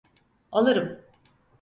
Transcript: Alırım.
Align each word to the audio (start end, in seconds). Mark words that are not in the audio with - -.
Alırım. 0.51 1.01